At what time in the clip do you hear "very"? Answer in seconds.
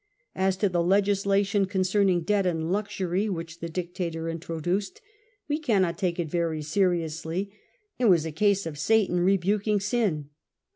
6.27-6.63